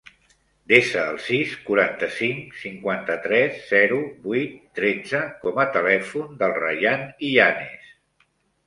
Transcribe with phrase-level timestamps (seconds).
[0.71, 7.99] Desa el sis, quaranta-cinc, cinquanta-tres, zero, vuit, tretze com a telèfon del Rayan Illanes.